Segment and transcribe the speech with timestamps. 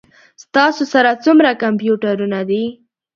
[0.43, 2.63] ستاسو سره څومره کمپیوټرونه دي؟